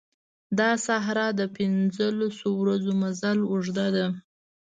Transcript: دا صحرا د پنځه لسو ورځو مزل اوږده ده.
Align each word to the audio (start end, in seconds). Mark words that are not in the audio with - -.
دا 0.59 0.69
صحرا 0.87 1.27
د 1.39 1.41
پنځه 1.57 2.05
لسو 2.19 2.49
ورځو 2.61 2.91
مزل 3.01 3.37
اوږده 3.51 3.87
ده. 3.95 4.05